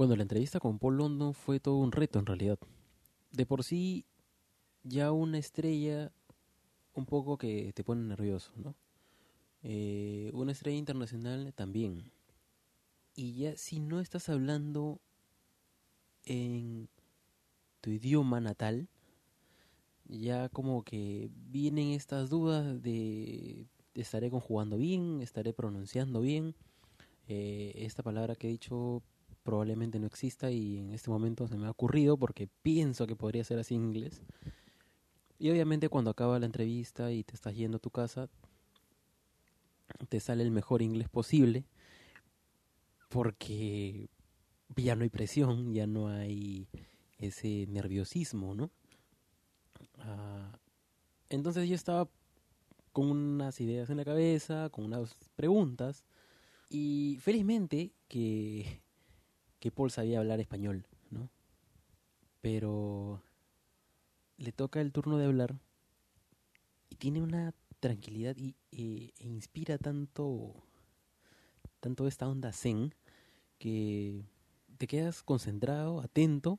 [0.00, 2.58] Bueno, la entrevista con Paul London fue todo un reto en realidad.
[3.32, 4.06] De por sí,
[4.82, 6.10] ya una estrella
[6.94, 8.74] un poco que te pone nervioso, ¿no?
[9.62, 12.10] Eh, una estrella internacional también.
[13.14, 15.02] Y ya si no estás hablando
[16.24, 16.88] en
[17.82, 18.88] tu idioma natal,
[20.06, 26.54] ya como que vienen estas dudas de estaré conjugando bien, estaré pronunciando bien.
[27.28, 29.02] Eh, esta palabra que he dicho
[29.50, 33.42] probablemente no exista y en este momento se me ha ocurrido porque pienso que podría
[33.42, 34.22] ser así inglés.
[35.40, 38.28] Y obviamente cuando acaba la entrevista y te estás yendo a tu casa,
[40.08, 41.64] te sale el mejor inglés posible
[43.08, 44.08] porque
[44.76, 46.68] ya no hay presión, ya no hay
[47.18, 48.70] ese nerviosismo, ¿no?
[49.98, 50.60] Ah,
[51.28, 52.08] entonces yo estaba
[52.92, 56.04] con unas ideas en la cabeza, con unas preguntas,
[56.68, 58.80] y felizmente que,
[59.60, 61.30] que Paul sabía hablar español, ¿no?
[62.40, 63.22] Pero
[64.38, 65.54] le toca el turno de hablar
[66.88, 70.54] y tiene una tranquilidad y, e inspira tanto,
[71.80, 72.94] tanto esta onda zen
[73.58, 74.24] que
[74.78, 76.58] te quedas concentrado, atento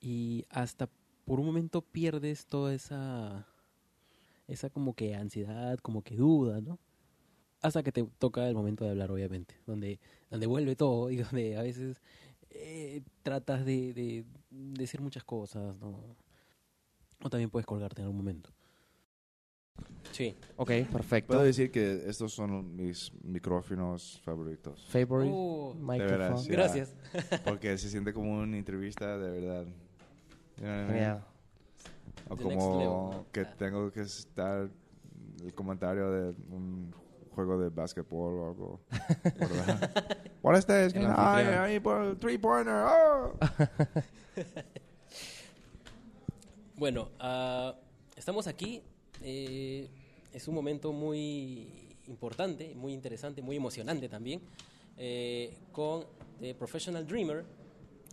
[0.00, 0.88] y hasta
[1.26, 3.46] por un momento pierdes toda esa
[4.46, 6.78] esa como que ansiedad, como que duda, ¿no?
[7.64, 9.98] Hasta que te toca el momento de hablar, obviamente, donde,
[10.30, 12.02] donde vuelve todo y donde a veces
[12.50, 16.14] eh, tratas de, de, decir muchas cosas, ¿no?
[17.22, 18.50] O también puedes colgarte en algún momento.
[20.12, 21.28] Sí, ok, perfecto.
[21.28, 24.86] Puedo decir que estos son mis micrófonos favoritos.
[24.90, 26.44] Favorite Oh, microphone.
[26.44, 26.52] yeah.
[26.52, 26.94] Gracias.
[27.46, 29.64] Porque se siente como una entrevista de verdad.
[30.58, 30.98] You know what I mean?
[30.98, 31.26] Yeah.
[32.28, 34.68] O The como que tengo que estar
[35.42, 36.94] el comentario de un
[37.34, 38.80] juego de básquetbol o algo.
[39.38, 40.30] ¿verdad?
[40.42, 40.94] What is this?
[40.94, 42.74] El Ay, ay, por el three pointer.
[42.74, 43.32] Oh.
[46.76, 47.72] Bueno, ah,
[48.16, 48.82] estamos aquí.
[49.22, 49.88] eh,
[50.32, 54.40] es un momento muy importante, muy interesante, muy emocionante también,
[54.96, 56.04] eh, con
[56.40, 57.44] The Professional Dreamer,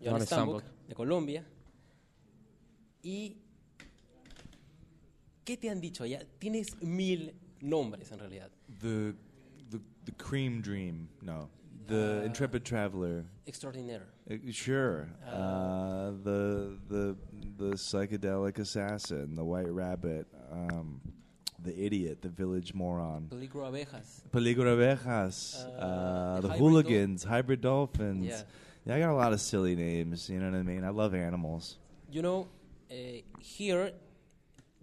[0.03, 0.87] John John Stambuk, Stambuk.
[0.87, 1.45] de Colombia.
[3.01, 3.37] ¿Y
[5.43, 6.23] qué te han dicho allá?
[6.37, 8.49] Tienes mil nombres en realidad.
[8.81, 9.15] The,
[9.69, 11.09] the, the cream dream.
[11.21, 11.49] No.
[11.87, 13.25] The Uh, intrepid traveler.
[13.47, 14.07] Extraordinaire.
[14.29, 15.09] Uh, Sure.
[15.27, 17.17] Uh, the the
[17.57, 21.01] the psychedelic assassin, the white rabbit, um,
[21.61, 24.21] the idiot, the village moron, Peligro Abejas.
[24.31, 28.25] Peligro abejas, Uh, uh, the the hybrid hooligans, hybrid dolphins.
[28.25, 28.43] Yeah.
[28.85, 30.29] Yeah, I got a lot of silly names.
[30.29, 30.83] You know what I mean?
[30.83, 31.77] I love animals.
[32.09, 32.47] You know,
[32.89, 32.95] uh,
[33.39, 33.91] here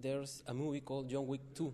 [0.00, 1.72] there's a movie called John Wick 2.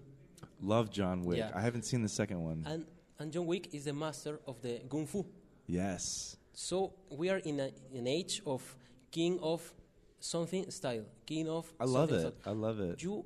[0.64, 1.38] Love John Wick.
[1.38, 1.50] Yeah.
[1.54, 2.64] I haven't seen the second one.
[2.66, 2.86] And,
[3.19, 5.25] and John Wick is the master of the Kung Fu.
[5.66, 6.36] yes.
[6.56, 8.62] So we are in a, an age of
[9.10, 9.60] king of
[10.20, 11.66] something style, king of.
[11.80, 12.20] I love it.
[12.20, 12.32] style.
[12.47, 13.03] I love it.
[13.03, 13.24] You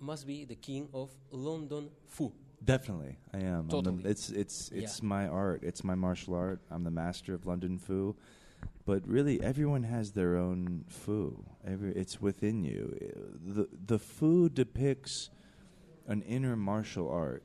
[0.00, 2.32] must be the king of London Fu.
[2.64, 3.60] Definitely, I am.
[3.60, 4.04] I'm the- Totally.
[4.04, 5.06] it's it's it's Yeah.
[5.08, 5.62] my art.
[5.62, 6.60] It's my martial art.
[6.72, 8.16] I'm the master of London Fu.
[8.84, 11.44] But really, everyone has their own Fu.
[11.64, 12.82] Every it's within you.
[13.46, 15.30] The the Fu depicts
[16.10, 17.42] an inner martial art.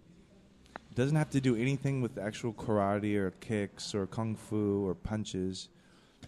[0.90, 4.96] It doesn't have to do anything with actual karate or kicks or kung fu or
[4.96, 5.70] punches.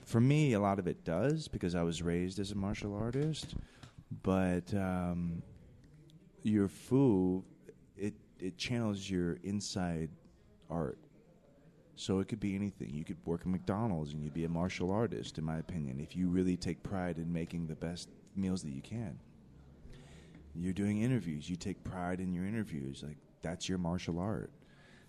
[0.05, 3.55] For me, a lot of it does because I was raised as a martial artist.
[4.23, 5.41] But um,
[6.43, 7.43] your Fu,
[7.97, 10.09] it it channels your inside
[10.69, 10.97] art.
[11.95, 12.91] So it could be anything.
[12.91, 16.15] You could work at McDonald's and you'd be a martial artist, in my opinion, if
[16.15, 19.17] you really take pride in making the best meals that you can.
[20.59, 21.50] You're doing interviews.
[21.50, 23.03] You take pride in your interviews.
[23.06, 24.51] Like that's your martial art.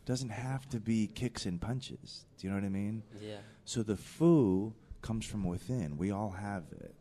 [0.05, 2.25] Doesn't have to be kicks and punches.
[2.39, 3.03] Do you know what I mean?
[3.21, 3.39] Yeah.
[3.65, 4.73] So the Fu
[5.03, 5.97] comes from within.
[5.99, 6.95] We all have it.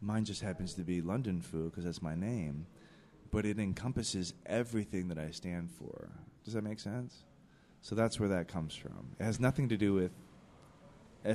[0.00, 2.66] Mine just happens to be London Fu because that's my name,
[3.30, 6.08] but it encompasses everything that I stand for.
[6.44, 7.24] Does that make sense?
[7.82, 9.14] So that's where that comes from.
[9.18, 10.12] It has nothing to do with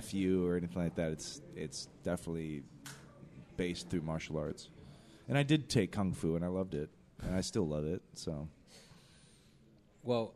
[0.03, 1.11] FU or anything like that.
[1.11, 2.63] It's it's definitely
[3.57, 4.69] based through martial arts.
[5.27, 6.89] And I did take kung fu and I loved it.
[7.23, 8.01] And I still love it.
[8.13, 8.47] So
[10.03, 10.33] Wow.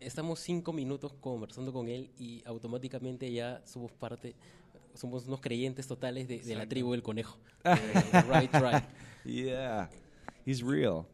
[0.00, 4.34] Estamos cinco minutos conversando con él y automáticamente ya somos parte,
[4.94, 7.36] somos unos creyentes totales de, de la tribu del conejo.
[7.64, 8.82] Eh, right, right.
[9.24, 9.88] yeah.
[10.46, 11.04] He's real.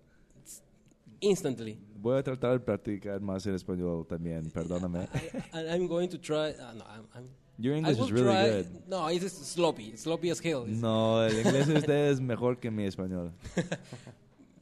[1.21, 1.79] Instantly.
[1.97, 5.09] Voy a tratar de practicar más en español también, perdóname.
[5.15, 6.51] I, I- I'm going to try.
[6.51, 8.67] Uh, no, I'm, I'm, Your I English will is really try- good.
[8.89, 9.97] No, it's sloppy.
[9.97, 10.65] Sloppy as hell.
[10.67, 13.31] No, el inglés de usted es mejor que mi español.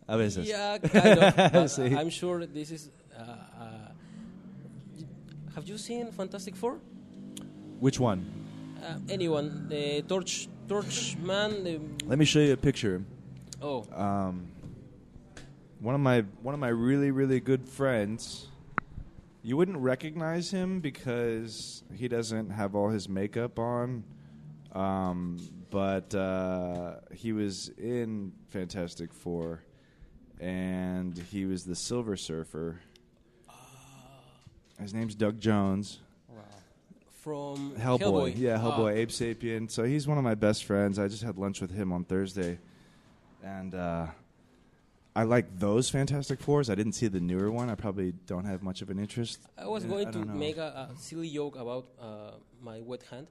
[0.08, 0.46] A veces.
[0.46, 1.34] Yeah, kind of.
[1.70, 1.96] Sí.
[1.96, 2.90] I'm sure this is.
[3.16, 3.66] Uh, uh,
[5.54, 6.78] have you seen Fantastic Four?
[7.80, 8.24] Which one?
[8.82, 11.64] Uh, anyone, the torch, torch man.
[11.64, 13.02] The, Let me show you a picture.
[13.62, 14.48] oh, Um,
[15.80, 18.48] one of my one of my really really good friends.
[19.42, 24.04] You wouldn't recognize him because he doesn't have all his makeup on.
[24.72, 25.38] Um,
[25.70, 29.62] but uh, he was in Fantastic Four,
[30.40, 32.80] and he was the Silver Surfer.
[34.80, 35.98] His name's Doug Jones.
[37.20, 38.34] from Hellboy.
[38.36, 39.70] Yeah, Ah, Hellboy, Abe Sapien.
[39.70, 40.98] So he's one of my best friends.
[40.98, 42.58] I just had lunch with him on Thursday.
[43.44, 44.06] And uh,
[45.14, 46.70] I like those Fantastic Fours.
[46.70, 47.68] I didn't see the newer one.
[47.68, 49.40] I probably don't have much of an interest.
[49.58, 49.92] I was in it.
[49.94, 50.34] going I to know.
[50.34, 52.30] make a, a silly joke about uh,
[52.62, 53.26] my wet hand.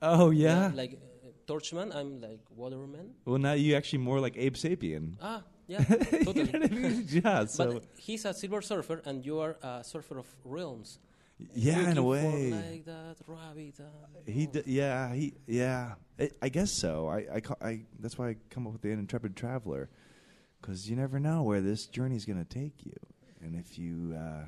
[0.00, 0.70] Oh, yeah?
[0.74, 0.92] like
[1.24, 3.14] uh, Torchman, I'm like Waterman.
[3.24, 5.14] well, now you actually more like Abe Sapien.
[5.20, 5.78] Ah, yeah,
[6.24, 6.50] totally.
[6.52, 7.06] you know I mean?
[7.10, 7.72] Yeah, so.
[7.72, 10.98] but he's a silver surfer, and you are a surfer of realms.
[11.54, 12.50] yeah, in a way.
[12.50, 13.74] For like that rabbit.
[13.80, 13.84] uh,
[14.30, 18.28] He d- yeah he yeah I I guess so I I, ca- I that's why
[18.30, 19.88] I come up with the intrepid traveler
[20.64, 22.96] because you never know where this journey is gonna take you.
[23.42, 24.44] And if you uh,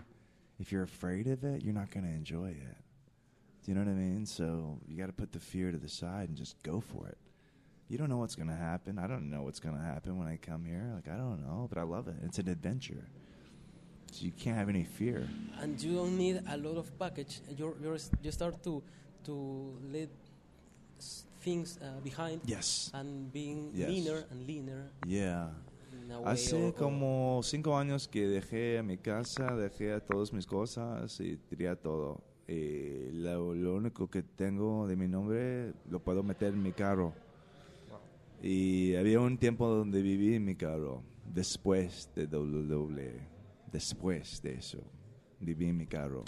[0.58, 2.76] if you're afraid of it you're not gonna enjoy it.
[3.64, 4.24] Do you know what I mean?
[4.24, 7.18] So you got to put the fear to the side and just go for it.
[7.88, 8.98] You don't know what's gonna happen.
[8.98, 10.90] I don't know what's gonna happen when I come here.
[10.94, 12.14] Like I don't know but I love it.
[12.24, 13.04] It's an adventure.
[14.12, 15.28] So you can't have any fear.
[15.60, 17.40] And you don't need a lot of package.
[17.58, 18.82] You're, you're you start to
[19.24, 20.08] to let
[21.42, 22.90] things uh, behind yes.
[22.94, 23.90] and being Yes.
[23.90, 24.90] leaner and leaner.
[25.04, 25.48] yeah.
[25.48, 25.65] in a way,
[26.24, 32.22] Hace como cinco años que dejé mi casa, dejé todas mis cosas y tiré todo.
[32.46, 37.12] Y lo, lo único que tengo de mi nombre lo puedo meter en mi carro.
[38.40, 43.20] Y había un tiempo donde viví en mi carro, después de WWE,
[43.72, 44.78] después de eso,
[45.40, 46.22] viví en mi carro.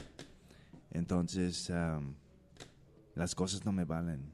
[0.91, 1.71] Entonces,
[3.15, 4.33] las cosas no me valen,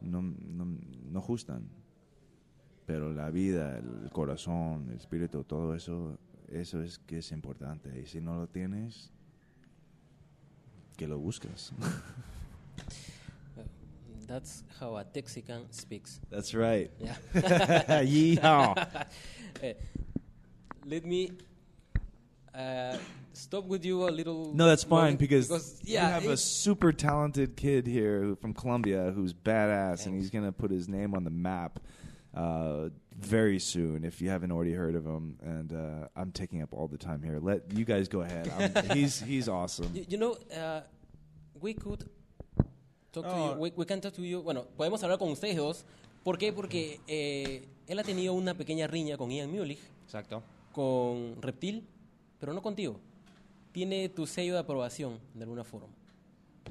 [0.00, 1.79] no, no, no gustan
[2.90, 7.88] pero la vida, el corazón, el espíritu, todo eso, eso es que es importante.
[8.00, 9.12] Y si no lo tienes,
[10.96, 11.72] que lo buscas.
[14.26, 16.20] That's how a Texican speaks.
[16.30, 16.90] That's right.
[16.98, 17.14] Yeah.
[18.02, 18.74] Yeehaw.
[19.62, 19.74] Eh,
[20.86, 21.32] let me
[22.54, 22.96] uh,
[23.32, 24.54] stop with you a little.
[24.54, 29.12] No, that's fine moment because, yeah, you have a super talented kid here from Colombia
[29.14, 31.80] who's badass, and he's gonna put his name on the map
[32.34, 32.88] uh,
[33.18, 34.04] very soon.
[34.04, 37.22] If you haven't already heard of him, and uh, I'm taking up all the time
[37.22, 37.38] here.
[37.40, 38.48] Let you guys go ahead.
[38.58, 39.90] I'm, he's he's awesome.
[39.94, 40.82] You, you know, uh,
[41.60, 42.04] we could
[43.12, 43.54] talk to Oh.
[43.54, 43.60] you.
[43.60, 44.42] We, we can talk to you.
[44.42, 45.84] Bueno, podemos hablar con ustedes dos.
[46.24, 46.52] ¿Por qué?
[46.52, 50.42] Porque eh, él ha tenido una pequeña riña con Ian Mulich, Exacto.
[50.72, 51.86] con Reptil,
[52.38, 53.00] pero no contigo.
[53.72, 55.88] Tiene tu sello de aprobación, de alguna forma.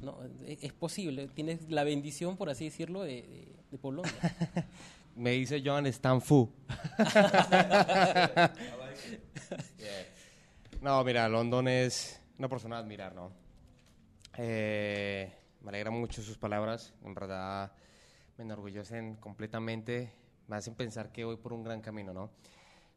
[0.02, 1.28] No, es, es posible.
[1.34, 4.12] Tienes la bendición, por así decirlo, de, de, de Paul Londra.
[5.20, 6.50] Me dice John Stanfu.
[10.80, 13.30] No, mira, London es una persona a admirar, ¿no?
[14.38, 15.30] Eh,
[15.60, 17.70] me alegra mucho sus palabras, en verdad
[18.38, 20.10] me enorgullecen completamente,
[20.48, 22.30] me hacen pensar que voy por un gran camino, ¿no?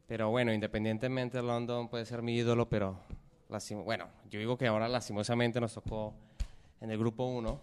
[0.06, 3.00] Pero bueno, independientemente de London puede ser mi ídolo, pero
[3.84, 6.14] bueno, yo digo que ahora lastimosamente nos tocó
[6.80, 7.60] en el grupo 1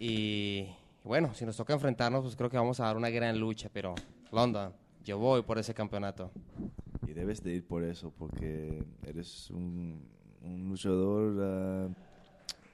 [0.00, 0.74] y
[1.08, 3.94] bueno, si nos toca enfrentarnos, pues creo que vamos a dar una gran lucha, pero
[4.30, 6.30] London, yo voy por ese campeonato.
[7.06, 10.06] Y debes de ir por eso, porque eres un,
[10.42, 11.88] un luchador ah,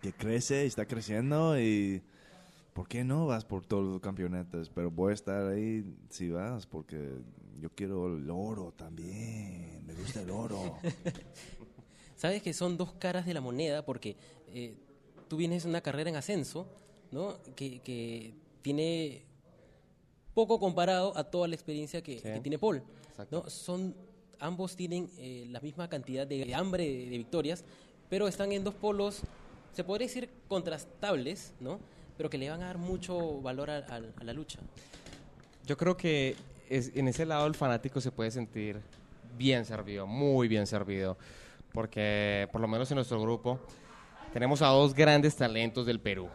[0.02, 2.02] que crece y está creciendo y
[2.72, 4.68] ¿por qué no vas por todos los campeonatos?
[4.68, 7.20] Pero voy a estar ahí si vas, porque
[7.60, 10.78] yo quiero el oro también, me gusta el oro.
[12.16, 14.16] Sabes que son dos caras de la moneda porque
[14.48, 14.74] eh,
[15.28, 16.66] tú vienes de una carrera en ascenso,
[17.14, 17.36] ¿no?
[17.54, 19.22] Que, que tiene
[20.34, 22.22] poco comparado a toda la experiencia que, Sí.
[22.24, 22.82] que tiene Paul.
[23.46, 23.94] Son,
[24.40, 27.64] ambos tienen eh, la misma cantidad de hambre de, de victorias,
[28.10, 29.20] pero están en dos polos,
[29.72, 31.78] se podría decir contrastables, ¿no?
[32.16, 34.58] Pero que le van a dar mucho valor a, a- a la lucha.
[35.64, 36.34] Yo creo que
[36.68, 38.80] es- en ese lado el fanático se puede sentir
[39.38, 41.16] bien servido, muy bien servido,
[41.72, 43.60] porque por lo menos en nuestro grupo
[44.32, 46.28] tenemos a dos grandes talentos del Perú.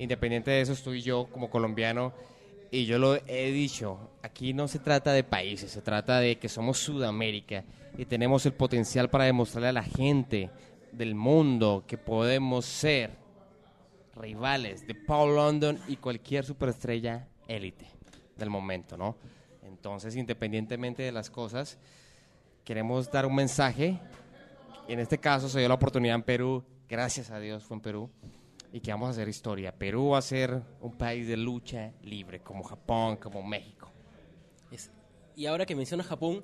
[0.00, 2.14] Independiente de eso, estoy yo como colombiano
[2.70, 6.48] y yo lo he dicho, aquí no se trata de países, se trata de que
[6.48, 7.64] somos Sudamérica
[7.98, 10.48] y tenemos el potencial para demostrarle a la gente
[10.90, 13.10] del mundo que podemos ser
[14.16, 17.86] rivales de Paul London y cualquier superestrella élite
[18.38, 19.16] del momento, ¿no?
[19.66, 21.76] Entonces, independientemente de las cosas,
[22.64, 24.00] queremos dar un mensaje.
[24.88, 28.10] En este caso se dio la oportunidad en Perú, gracias a Dios fue en Perú,
[28.72, 29.72] y que vamos a hacer historia.
[29.76, 33.90] Perú va a ser un país de lucha libre, como Japón, como México.
[34.70, 34.90] Es-
[35.36, 36.42] y ahora que menciona Japón,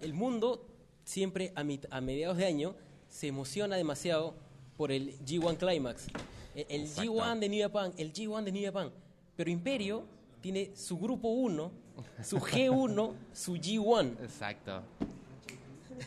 [0.00, 0.66] el mundo
[1.04, 2.74] siempre a, mit- a mediados de año
[3.08, 4.34] se emociona demasiado
[4.76, 6.08] por el G1 Climax.
[6.54, 7.12] El, el Exacto.
[7.12, 8.90] G1 de New Japan, el G1 de New Japan.
[9.36, 10.04] Pero Imperio
[10.40, 11.70] tiene su grupo 1,
[12.22, 14.20] su G1, su G1.
[14.22, 14.82] Exacto.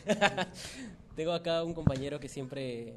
[1.16, 2.94] Tengo acá un compañero que siempre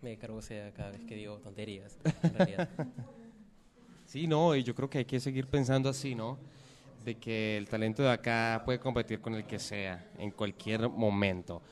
[0.00, 1.98] me carbosea cada vez que digo tonterías.
[2.22, 2.68] En realidad.
[4.06, 6.38] Sí, no, y yo creo que hay que seguir pensando así, ¿no?
[7.04, 11.62] De que el talento de acá puede competir con el que sea, en cualquier momento.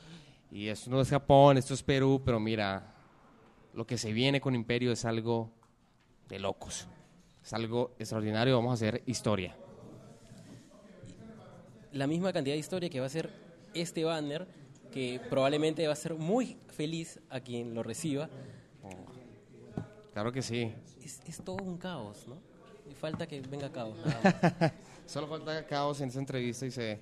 [0.51, 2.93] Y esto no es Japón, esto es Perú, pero mira,
[3.73, 5.51] lo que se viene con Imperio es algo
[6.29, 6.87] de locos.
[7.43, 9.55] Es algo extraordinario, vamos a hacer historia.
[11.93, 13.31] la misma cantidad de historia que va a ser
[13.73, 14.47] este banner,
[14.91, 18.29] que probablemente va a ser muy feliz a quien lo reciba.
[20.13, 20.73] Claro que sí.
[21.03, 22.37] Es, es todo un caos, ¿no?
[22.89, 23.97] Y falta que venga caos.
[25.05, 26.99] Solo falta caos en esa entrevista y se,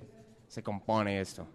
[0.48, 1.46] se compone esto.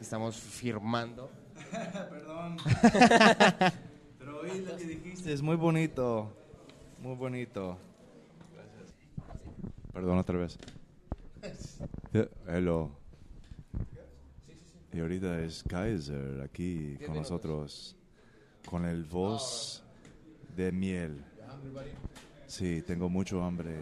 [0.00, 1.30] Estamos firmando.
[2.10, 2.58] Perdón.
[4.18, 6.32] Pero oí lo que dijiste, es muy bonito.
[7.00, 7.78] Muy bonito.
[9.92, 10.58] Perdón otra vez.
[12.46, 13.05] Hello.
[14.96, 17.94] Y ahorita es Kaiser aquí con nosotros.
[18.64, 19.84] Con el voz
[20.56, 21.22] de miel.
[22.46, 23.76] Sí, tengo mucho hambre.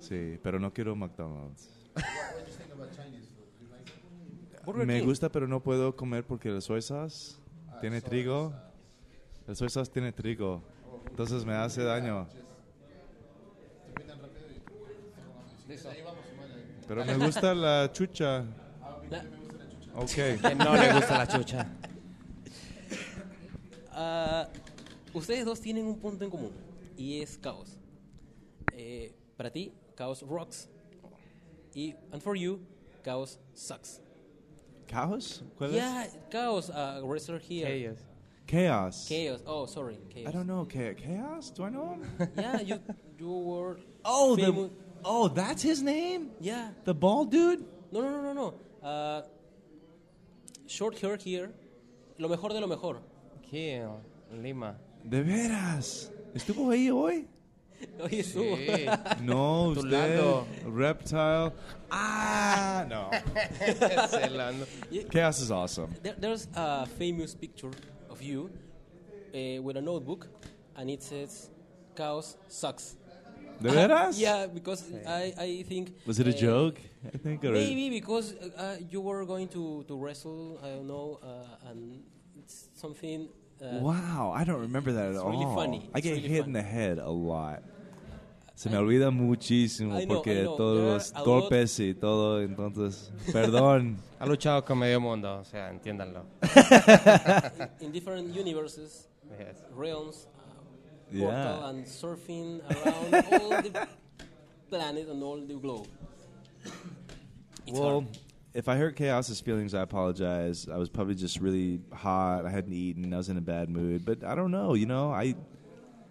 [0.00, 1.70] Sí, pero no quiero McDonald's.
[4.84, 7.36] Me gusta, pero no puedo comer porque el soy sauce
[7.80, 8.52] tiene trigo.
[9.48, 10.62] El soy sauce tiene trigo.
[11.08, 12.28] Entonces me hace daño.
[16.86, 18.44] Pero me gusta la chucha.
[19.94, 20.08] La- Ok.
[20.42, 21.66] Que no le gusta la chucha.
[23.92, 24.48] Ah,
[25.12, 26.52] ustedes dos tienen un punto en común
[26.96, 27.76] y es caos.
[28.72, 30.68] Eh, para ti, caos rocks.
[31.74, 32.60] Y, and for you,
[33.04, 34.00] caos sucks.
[34.86, 35.42] ¿Chaos?
[35.56, 35.76] ¿Cuál es?
[35.76, 37.66] Yeah, chaos, uh, wrestler here.
[37.68, 37.98] Chaos.
[38.46, 39.06] Chaos.
[39.08, 39.42] Chaos.
[39.46, 39.98] Oh, sorry.
[40.12, 40.28] Chaos.
[40.28, 40.64] I don't know.
[40.66, 41.50] Cha- Chaos?
[41.50, 42.02] Do I know him?
[42.36, 42.80] Yeah, you,
[43.18, 43.78] you were.
[44.04, 44.70] oh, famous-
[45.04, 46.30] oh, that's his name?
[46.40, 46.70] Yeah.
[46.84, 47.64] The bald dude?
[47.92, 48.54] No, no, no, no, no.
[48.88, 49.22] Uh,
[50.70, 51.50] short hair here.
[52.18, 53.00] Lo mejor de lo mejor.
[53.38, 54.78] Aquí en Lima.
[55.02, 56.12] De veras.
[56.34, 57.26] ¿Estuvo ahí hoy?
[58.00, 58.56] Oye, estuvo.
[58.56, 58.86] Sí.
[59.22, 60.20] No, usted.
[60.66, 61.52] Reptile.
[61.90, 63.10] Ah, no.
[64.08, 64.66] Celando.
[65.10, 65.90] Chaos is awesome.
[66.02, 67.70] There, there's a famous picture
[68.08, 68.50] of you
[69.34, 70.28] uh, with a notebook,
[70.76, 71.50] and it says,
[71.96, 72.96] "Chaos sucks."
[73.62, 74.18] ¿De veras?
[74.18, 75.92] Yeah, because I, I think.
[76.06, 76.80] Was it a uh, joke?
[77.14, 77.44] I think.
[77.44, 82.02] Or Maybe because uh, you were going to, to wrestle, I don't know, uh, and
[82.38, 83.28] it's something.
[83.62, 85.30] Uh, Wow, I don't remember that at It's all.
[85.30, 85.90] really funny.
[85.94, 87.62] I get really hit in the head a lot.
[88.54, 90.56] Se me I- olvida muchísimo I know, porque I know.
[90.56, 93.96] todos There los golpes y todo, entonces, perdón.
[94.20, 96.24] Ha luchado con medio mundo, o sea, entiéndanlo.
[97.80, 99.56] in different universes, Yes.
[99.74, 100.26] realms,
[101.12, 101.68] uh, Yeah.
[101.68, 103.88] and surfing around all the
[104.68, 105.88] planet and all the globe.
[107.66, 108.18] It's well, hard.
[108.54, 110.68] if I hurt Chaos's feelings, I apologize.
[110.68, 112.44] I was probably just really hot.
[112.46, 113.12] I hadn't eaten.
[113.12, 114.04] I was in a bad mood.
[114.04, 114.74] But I don't know.
[114.74, 115.34] You know, I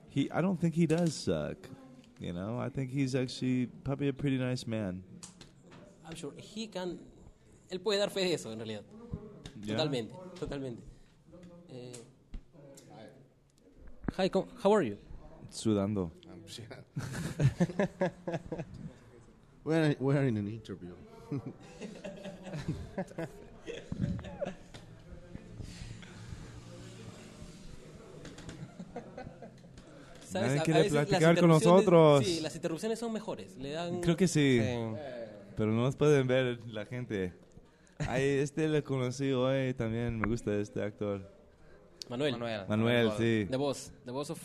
[0.09, 0.29] he.
[0.31, 1.57] I don't think he does suck.
[2.19, 5.03] You know, I think he's actually probably a pretty nice man.
[6.05, 6.99] I'm sure he can.
[7.71, 8.83] Él puede dar fe de eso, en realidad.
[9.61, 9.75] Yeah.
[9.75, 10.81] Totalmente, totalmente.
[11.69, 11.93] Eh,
[14.19, 14.29] hi,
[14.61, 14.97] how are you?
[15.49, 16.11] Sudando.
[19.63, 20.93] We're, we're in an interview.
[30.33, 32.25] Nadie A- a quiere platicar con nosotros.
[32.25, 33.57] Sí, las interrupciones son mejores.
[33.57, 34.01] Le dan.
[34.01, 34.59] Creo que sí.
[34.61, 34.75] Sí.
[35.55, 37.33] Pero no nos pueden ver la gente.
[37.99, 40.19] Ay, este lo conocí hoy también.
[40.19, 41.38] Me gusta este actor.
[42.09, 42.65] Manuel, Manuel.
[42.67, 43.47] Manuel, sí.
[43.49, 44.39] the boss, the boss of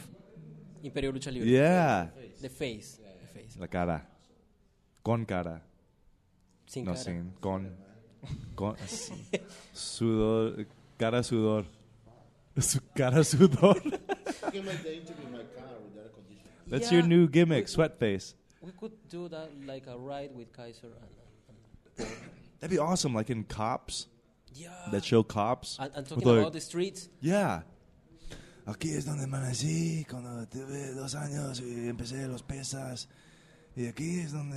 [0.83, 1.49] Imperio Lucha Libre.
[1.49, 2.09] Yeah.
[2.43, 3.57] The face, the face.
[3.59, 4.07] La cara.
[5.03, 5.63] Con cara.
[6.67, 7.03] Sin no, cara.
[7.05, 7.33] sin.
[7.41, 7.71] Con.
[8.55, 8.77] Con.
[8.85, 9.13] s-
[9.73, 10.67] Sudor.
[10.99, 11.65] Cara sudor.
[12.59, 13.77] Su cara sudor.
[13.79, 16.69] I can make the interview in my car with air conditioning.
[16.69, 16.99] That's Yeah.
[16.99, 18.35] your new gimmick, sweat face.
[18.63, 21.11] We could do that like a ride with Kaiser and.
[21.99, 22.17] and, and
[22.61, 24.07] That'd be awesome, like in Cops.
[24.55, 24.71] Yeah.
[24.91, 25.79] That show Cops.
[25.81, 27.09] And, and talking like- about the streets.
[27.21, 27.63] Yeah.
[28.67, 33.09] Aquí es donde amanecí cuando tuve dos años y empecé los pesas.
[33.77, 34.57] Y aquí es donde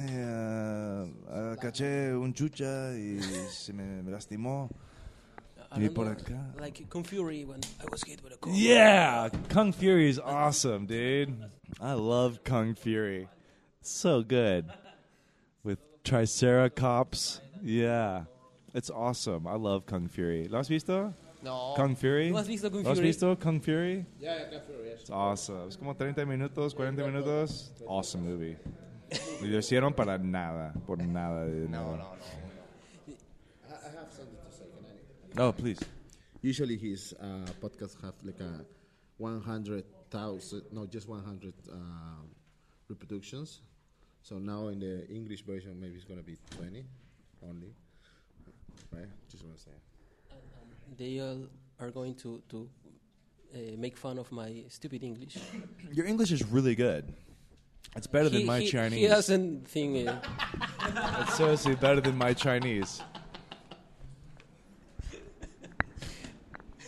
[1.29, 4.69] ah, caché un chucha y se me, me lastimó.
[5.75, 6.59] I Y por know, acá.
[6.61, 8.53] like Kung Fury when I was hit with a car.
[8.53, 11.35] Yeah, Kung Fury is awesome, dude.
[11.81, 13.27] I love Kung Fury.
[13.81, 14.65] So good.
[15.63, 17.41] With Triceratops.
[17.61, 18.23] Yeah.
[18.77, 19.47] It's awesome.
[19.47, 20.47] I love Kung Fury.
[20.47, 21.11] ¿Lo has visto?
[21.41, 21.73] No.
[21.75, 22.29] Kung Fury?
[22.29, 23.07] ¿No has visto Kung ¿Lo has Fury?
[23.07, 24.05] visto Kung Fury?
[24.19, 25.01] Yeah, yeah, Kung Fury, yes.
[25.01, 25.67] It's awesome.
[25.67, 27.71] Es como 30 minutos, 40 minutos.
[27.87, 28.55] Awesome movie.
[29.41, 31.85] Y lo hicieron para nada, por nada de dinero.
[31.85, 32.05] No, no, no.
[33.07, 34.65] I, I have something to say.
[35.33, 35.47] Can I?
[35.47, 35.79] Oh, please.
[36.43, 38.63] Usually his uh, podcasts have like a
[39.17, 42.29] 100,000, no, just 100 um,
[42.87, 43.61] reproductions.
[44.21, 46.85] So now in the English version, maybe it's going to be 20
[47.41, 47.73] only.
[48.91, 49.05] Right?
[49.29, 49.71] Just want to say.
[50.97, 51.47] They all
[51.79, 52.69] are going to to
[53.53, 55.37] uh, make fun of my stupid English.
[55.91, 57.13] Your English is really good.
[57.95, 58.99] It's better than he, my he, Chinese.
[58.99, 60.07] He doesn't think.
[60.07, 60.17] Uh,
[61.21, 63.01] It's seriously better than my Chinese.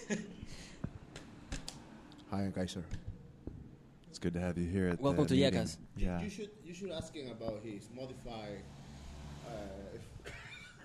[2.31, 2.83] Hi, Kaiser.
[4.09, 4.87] It's good to have you here.
[4.89, 5.61] At Welcome the to meeting.
[5.61, 5.77] Yakas.
[5.97, 6.21] Yeah.
[6.21, 8.63] You should you should ask him about his modified
[9.47, 9.97] uh,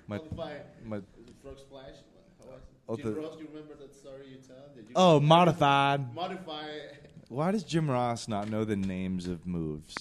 [0.07, 1.01] My- modified my-
[1.43, 1.95] frog splash.
[2.39, 2.65] How was it?
[2.89, 4.57] Oh, Jim the- Ross, you remember that story you tell?
[4.75, 6.15] That you Oh, modified.
[6.15, 6.67] modify.
[7.29, 9.95] Why does Jim Ross not know the names of moves?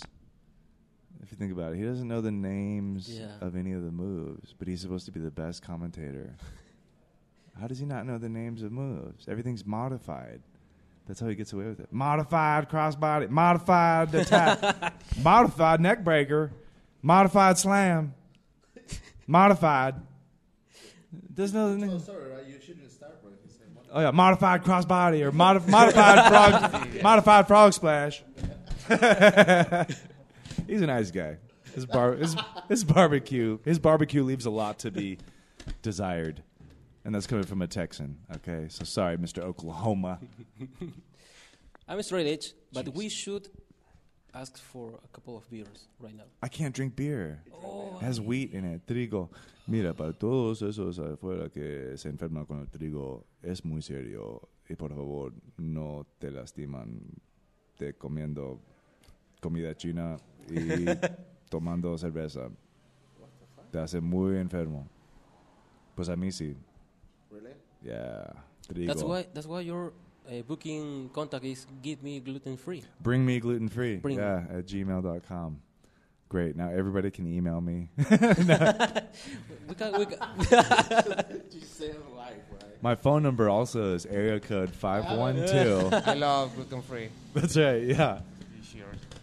[1.21, 3.27] If you think about it, he doesn't know the names Yeah.
[3.39, 6.35] of any of the moves, but he's supposed to be the best commentator.
[7.59, 9.27] How does he not know the names of moves?
[9.29, 10.41] Everything's modified.
[11.07, 11.91] That's how he gets away with it.
[11.91, 16.49] Modified crossbody, modified attack, modified neckbreaker,
[17.01, 18.13] modified slam,
[19.27, 19.95] modified.
[21.33, 22.45] Doesn't Oh, sorry, right?
[22.47, 23.85] You shouldn't start with the same one.
[23.91, 26.27] Oh yeah, modified crossbody or modif- modified
[26.71, 28.23] frog, modified frog splash.
[30.67, 31.37] He's a nice guy.
[31.75, 32.35] His bar, his,
[32.69, 35.17] his barbecue, his barbecue leaves a lot to be
[35.81, 36.43] desired,
[37.03, 38.17] and that's coming from a Texan.
[38.35, 39.39] Okay, so sorry, Mr.
[39.39, 40.19] Oklahoma.
[41.87, 43.49] I'm straight edge, but we should
[44.33, 46.23] ask for a couple of beers right now.
[46.41, 47.41] I can't drink beer.
[47.63, 49.29] Oh, It has wheat in it, trigo.
[49.67, 54.41] Mira, para todos esos afuera que se enferman con el trigo, es muy serio.
[54.69, 56.99] Y por favor, no te lastiman
[57.77, 58.59] de comiendo
[59.41, 60.17] comida china
[60.49, 60.85] y
[61.49, 62.49] tomando cerveza.
[63.71, 64.87] Te hace muy enfermo.
[65.95, 66.55] Pues a mí sí.
[67.31, 67.53] Really?
[67.83, 68.33] Yeah,
[68.67, 68.87] trigo.
[68.87, 69.61] that's why that's why
[70.29, 72.83] uh, booking contact is give me gluten free.
[73.01, 73.97] Bring me gluten free.
[73.97, 75.61] Bring yeah, at gmail.com.
[76.29, 76.55] Great.
[76.55, 77.89] Now everybody can email me.
[79.67, 80.19] We can, we can
[81.49, 82.35] Just say it right?
[82.81, 85.93] My phone number also is area code 512.
[86.07, 87.09] I love gluten free.
[87.33, 87.83] That's right.
[87.83, 88.19] Yeah,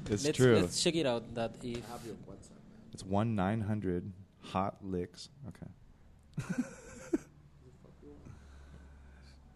[0.08, 0.56] it's let's, true.
[0.56, 1.34] let's check it out.
[1.34, 2.58] That if I have your WhatsApp.
[2.92, 4.10] It's one nine hundred
[4.40, 5.28] hot licks.
[5.48, 5.66] Okay.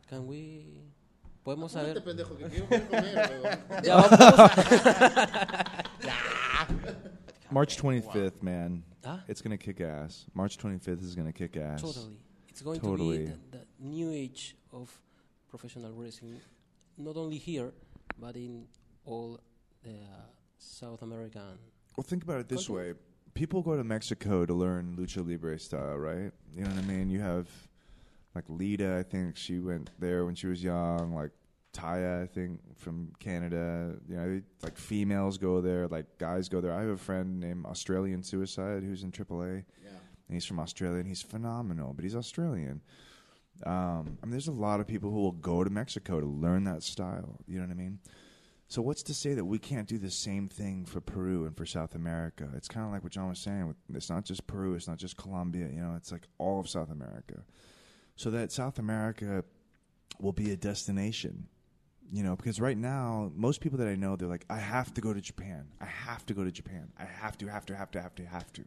[0.09, 0.83] can we
[1.45, 4.19] podemos Este saber pendejo que quiero comer, ya vamos
[7.51, 8.83] March twenty fifth, man.
[9.05, 9.19] Huh?
[9.29, 10.25] It's gonna kick ass.
[10.35, 11.81] March twenty fifth is gonna kick ass.
[11.83, 13.19] totally it's going Totally.
[13.19, 14.89] to be the, the new age of
[15.49, 16.41] professional wrestling
[16.97, 17.73] not only here
[18.19, 18.67] but in
[19.05, 19.41] all
[19.83, 20.27] the uh,
[20.57, 21.59] South American
[21.97, 22.93] Well, think about it this Continue.
[22.93, 22.99] way:
[23.35, 26.31] people go to Mexico to learn lucha libre style, right?
[26.57, 27.11] You know what I mean?
[27.11, 27.49] You have
[28.35, 28.97] like Lita.
[28.99, 31.14] I think she went there when she was young.
[31.14, 31.31] Like
[31.73, 33.97] Taya, I think from Canada.
[34.09, 36.73] You know, like females go there, like guys go there.
[36.73, 39.64] I have a friend named Australian Suicide who's in AAA.
[39.83, 39.90] Yeah.
[40.29, 41.92] and he's from Australia, and he's phenomenal.
[41.92, 42.81] But he's Australian.
[43.64, 46.64] Um, I mean, there's a lot of people who will go to Mexico to learn
[46.64, 47.38] that style.
[47.47, 47.99] You know what I mean?
[48.66, 51.66] So what's to say that we can't do the same thing for Peru and for
[51.66, 52.49] South America?
[52.57, 53.75] It's kind of like what Jhoan was saying.
[53.92, 54.75] It's not just Peru.
[54.75, 55.68] It's not just Colombia.
[55.73, 57.42] You know, it's like all of South America.
[58.16, 59.44] So that South America
[60.20, 61.48] will be a destination.
[62.12, 65.00] You know, because right now, most people that I know, they're like, I have to
[65.00, 65.66] go to Japan.
[65.81, 66.92] I have to go to Japan.
[66.98, 68.64] I have to, have to, have to, have to, have to.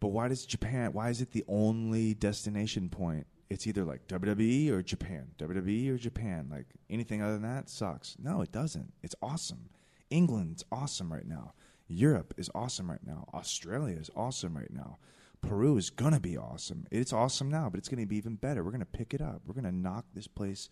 [0.00, 0.92] But why does Japan?
[0.92, 3.26] Why is it the only destination point?
[3.50, 6.48] It's either like WWE or Japan, WWE or Japan.
[6.50, 8.16] Like anything other than that sucks.
[8.22, 8.92] No, it doesn't.
[9.02, 9.70] It's awesome.
[10.10, 11.52] England's awesome right now.
[11.88, 13.26] Europe is awesome right now.
[13.34, 14.98] Australia is awesome right now.
[15.40, 16.86] Peru is gonna be awesome.
[16.90, 18.64] It's awesome now, but it's gonna be even better.
[18.64, 19.42] We're gonna pick it up.
[19.46, 20.68] We're gonna knock this place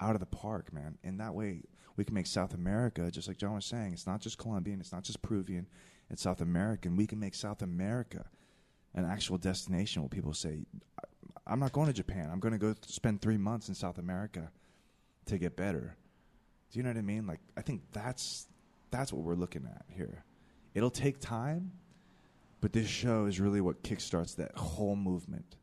[0.00, 0.98] out of the park, man.
[1.02, 1.62] And that way
[1.96, 4.92] we can make South America, just like Jhoan was saying, it's not just Colombian, it's
[4.92, 5.66] not just Peruvian,
[6.10, 6.96] it's South American.
[6.96, 8.26] We can make South America
[8.94, 10.66] an actual destination where people say,
[10.98, 11.06] "I-
[11.46, 12.30] I'm not going to Japan.
[12.30, 14.50] I'm going to go spend three months in South America
[15.26, 15.96] to get better.
[16.70, 17.26] Do you know what I mean?
[17.26, 18.48] Like, I think that's
[18.90, 20.24] that's what we're looking at here.
[20.74, 21.72] It'll take time,
[22.62, 25.56] but this show is really what kickstarts that whole movement.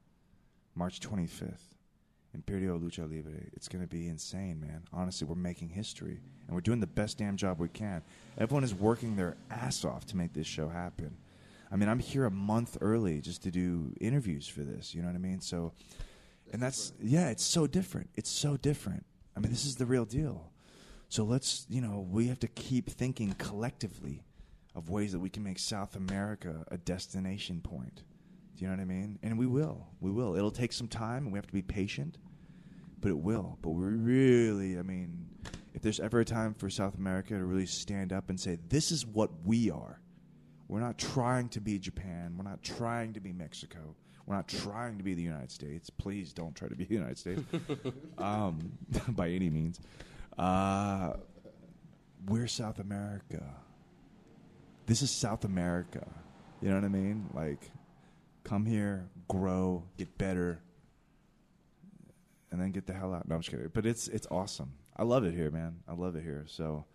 [0.75, 1.69] March 25th.
[2.35, 3.41] Imperio Lucha Libre.
[3.53, 4.83] It's going to be insane, man.
[4.93, 8.03] Honestly, we're making history, and we're doing the best damn job we can.
[8.38, 11.17] Everyone is working their ass off to make this show happen.
[11.71, 14.93] I mean, I'm here a month early just to do interviews for this.
[14.93, 15.39] You know what I mean?
[15.39, 15.71] So,
[16.51, 18.09] and that's yeah, it's so different.
[18.15, 19.05] It's so different.
[19.38, 20.51] I mean, this is the real deal.
[21.07, 24.23] So let's, you know, we have to keep thinking collectively
[24.75, 28.03] of ways that we can make South America a destination point.
[28.55, 29.19] Do you know what I mean?
[29.23, 29.88] And we will.
[29.99, 30.36] We will.
[30.36, 32.17] It'll take some time and we have to be patient,
[32.99, 33.58] but it will.
[33.62, 35.27] But we're really, I mean,
[35.73, 38.91] if there's ever a time for South America to really stand up and say, this
[38.91, 40.01] is what we are.
[40.67, 42.36] We're not trying to be Japan.
[42.38, 43.95] We're not trying to be Mexico.
[44.25, 45.89] We're not trying to be the United States.
[45.89, 47.41] Please don't try to be the United States
[48.19, 48.73] um,
[49.10, 49.79] by any means.
[50.38, 51.13] Uh,
[52.27, 53.43] we're South America.
[54.89, 56.04] This is South America.
[56.63, 57.30] You know what I mean?
[57.36, 57.69] Like,
[58.43, 60.63] come here, grow, get better,
[62.52, 63.30] and then get the hell out.
[63.30, 63.69] No, I'm just kidding.
[63.71, 64.71] But it's it's awesome.
[64.97, 65.82] I love it here, man.
[65.88, 66.45] I love it here.
[66.47, 66.86] So,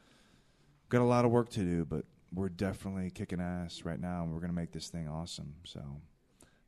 [0.89, 4.35] got a lot of work to do, but we're definitely kicking ass right now, and
[4.35, 5.55] we're gonna make this thing awesome.
[5.63, 5.81] So,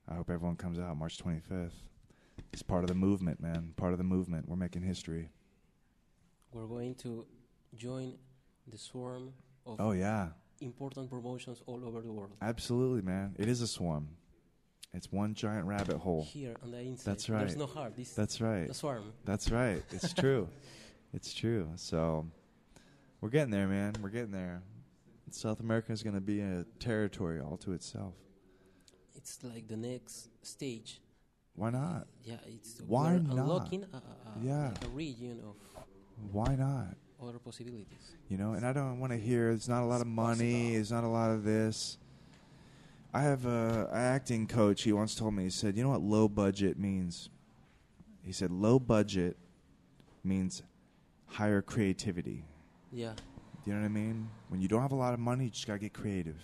[0.09, 1.73] I hope everyone comes out March 25th.
[2.53, 3.73] It's part of the movement, man.
[3.75, 4.49] Part of the movement.
[4.49, 5.31] We're making history.
[6.53, 7.27] We're going to
[7.75, 8.15] join
[8.71, 9.33] the swarm
[9.67, 10.29] of Oh yeah,
[10.61, 12.33] important promotions all over the world.
[12.43, 13.35] absolutely, man.
[13.39, 14.09] It is a swarm.
[14.95, 16.25] It's one giant rabbit hole.
[16.25, 17.41] Here on the inside, That's right.
[17.41, 17.97] There's no heart.
[17.97, 18.67] This That's right.
[18.69, 19.13] the swarm.
[19.25, 19.83] That's right.
[19.91, 20.49] It's true.
[21.13, 21.69] it's true.
[21.77, 22.27] So
[23.21, 23.95] we're getting there, man.
[24.01, 24.63] We're getting there.
[25.31, 28.15] South America is going to be a territory all to itself.
[29.15, 31.01] It's like the next stage.
[31.57, 32.07] Why not?
[32.23, 33.37] Yeah, it's Why we're not?
[33.39, 34.03] unlocking a, a,
[34.43, 34.69] Yeah.
[34.69, 35.57] like a region of
[36.33, 36.97] Why not?
[37.23, 37.87] Other possibilities.
[38.29, 40.93] You know, and I don't want to hear there's not a lot of money, there's
[40.93, 41.99] not a lot of this.
[43.15, 44.83] I have a, a acting coach.
[44.83, 45.45] He once told me.
[45.45, 47.31] He said, "You know what low budget means?"
[48.23, 49.37] He said, "Low budget
[50.23, 50.63] means
[51.27, 52.45] higher creativity."
[52.93, 53.13] Yeah,
[53.65, 54.29] Do you know what I mean?
[54.49, 56.41] When you don't have a lot of money, you just gotta get creative,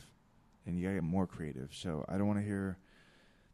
[0.66, 1.70] and you gotta get more creative.
[1.72, 2.78] So I don't want to hear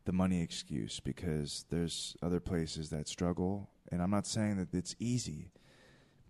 [0.04, 4.96] the money excuse because there's other places that struggle, and I'm not saying that it's
[4.98, 5.50] easy,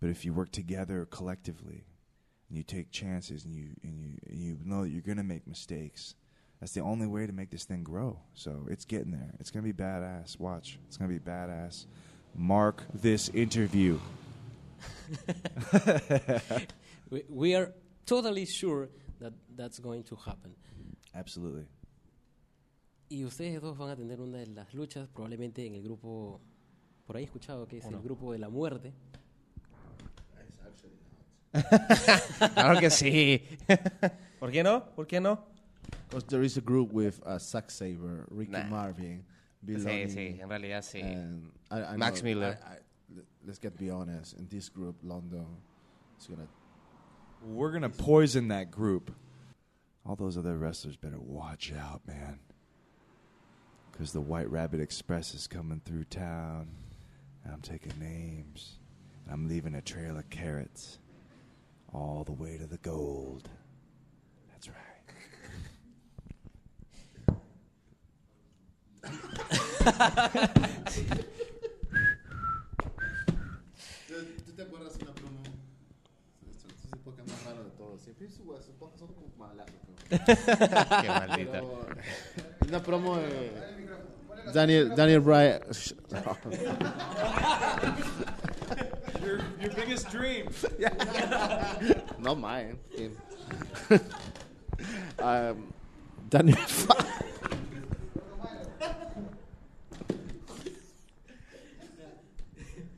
[0.01, 1.85] but if you work together collectively,
[2.49, 5.47] and you take chances, and you and you and you know that you're gonna make
[5.47, 6.15] mistakes,
[6.61, 8.19] that's the only way to make this thing grow.
[8.35, 9.35] So it's getting there.
[9.41, 10.39] It's gonna be badass.
[10.39, 11.87] Watch, it's gonna be badass.
[12.35, 13.99] Mark this interview.
[17.11, 17.73] we, we are
[18.07, 18.89] totally sure
[19.21, 20.55] that that's going to happen.
[21.15, 21.67] Absolutely.
[23.11, 26.41] Y ustedes dos van a tener una de las luchas, probablemente en el grupo,
[27.07, 28.93] por ahí escuchado que es el grupo de la muerte.
[32.55, 33.43] Claro que sí.
[34.41, 34.85] ¿Por qué no?
[34.95, 35.39] ¿Por qué no?
[36.09, 38.65] Because there is a group with uh, Zack Sabre, Ricky Nah.
[38.65, 39.25] Marvin,
[39.65, 41.01] Bill Sí, sí, en realidad sí.
[41.03, 42.59] and I, I Max know- Miller.
[42.65, 42.77] I, I,
[43.17, 44.35] l- let's get be honest.
[44.39, 45.47] In this group, London
[46.21, 46.47] is gonna.
[47.47, 49.11] We're gonna poison that group.
[50.07, 52.39] All those other wrestlers better watch out, man.
[53.93, 56.69] Because the White Rabbit Express is coming through town,
[57.45, 58.79] and I'm taking names,
[59.25, 60.99] and I'm leaving a trail of carrots
[61.93, 63.49] all the way to the gold.
[64.51, 64.77] That's right.
[74.47, 75.43] ¿Tú te acuerdas de una promo?
[76.51, 78.03] Esto es el podcast más raro de todos.
[78.03, 79.67] Siempre sus sus podcasts son como malas.
[80.09, 81.53] Qué maldita.
[81.53, 83.53] Pero eh, una promo de
[84.53, 85.61] Daniel Daniel Bryan.
[89.29, 90.49] Your, your biggest dream.
[92.19, 92.79] Not mine.
[92.97, 93.15] Him.
[95.19, 95.73] um,
[96.31, 96.57] Daniel.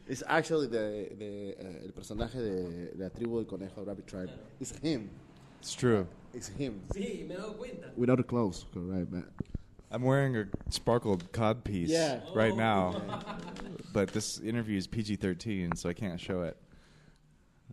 [0.07, 4.31] It's actually the, the uh, el personaje de, de la tribu del conejo, Rabbit Tribe.
[4.61, 5.11] It's him.
[5.61, 6.07] It's true.
[6.33, 6.81] It's him.
[6.95, 7.91] Sí, me he cuenta.
[7.97, 9.27] Without the clothes, correct, man.
[9.91, 12.21] I'm wearing a sparkled cod piece Yeah.
[12.35, 13.03] right now,
[13.93, 16.57] but this interview is PG-13, so I can't show it.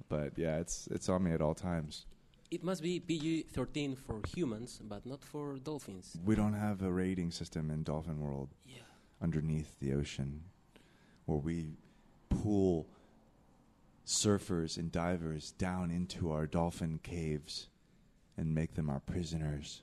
[0.09, 2.05] But yeah, it's it's on me at all times.
[2.49, 6.17] It must be PG-13 for humans, but not for dolphins.
[6.23, 8.77] We don't have a rating system in Dolphin World Yeah.
[9.21, 10.43] underneath the ocean
[11.25, 11.73] where we
[12.29, 12.87] pull
[14.05, 17.67] surfers and divers down into our dolphin caves
[18.37, 19.81] and make them our prisoners.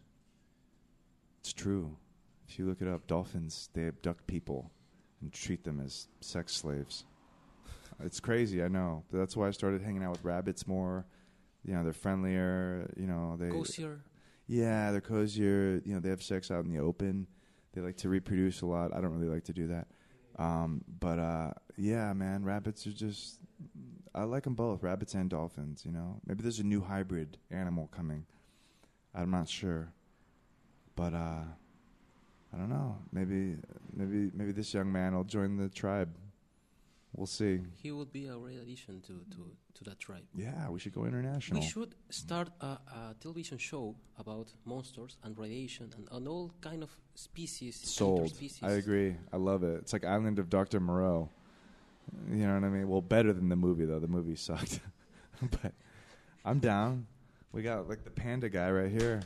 [1.41, 1.99] It's true.
[2.49, 4.71] If you look it up, dolphins, they abduct people
[5.25, 7.05] and treat them as sex slaves.
[8.05, 9.05] It's crazy, I know.
[9.11, 11.07] But that's why I started hanging out with rabbits more.
[11.65, 12.91] You know, they're friendlier.
[12.97, 14.01] You know, they Cozier.
[14.47, 15.81] yeah, they're cozier.
[15.85, 17.27] You know, they have sex out in the open.
[17.73, 18.95] They like to reproduce a lot.
[18.95, 19.89] I don't really like to do that.
[20.39, 23.39] Um, but uh, yeah, man, rabbits are just.
[24.15, 25.85] I like them both, rabbits and dolphins.
[25.87, 28.27] You know, maybe there's a new hybrid animal coming.
[29.15, 29.93] I'm not sure,
[30.97, 31.45] but uh,
[32.55, 32.97] I don't know.
[33.13, 33.57] Maybe,
[33.93, 36.11] maybe, maybe this young man will join the tribe.
[37.17, 37.61] We'll see.
[37.81, 40.25] He would be a great addition to, to, to that tribe.
[40.35, 41.61] Yeah, we should go international.
[41.61, 46.83] We should start a, a television show about monsters and radiation and, and all kind
[46.83, 47.81] of species.
[47.83, 48.23] Sold.
[48.23, 48.65] interspecies.
[48.65, 49.17] I agree.
[49.33, 49.81] I love it.
[49.83, 50.81] It's like Island of Dr.
[50.81, 51.29] Moreau.
[52.31, 52.89] You know what I mean?
[52.89, 54.01] Well, better than the movie though.
[54.01, 54.81] The movie sucked.
[55.41, 55.73] but
[56.45, 57.07] I'm down.
[57.53, 59.23] We got like the panda guy right here.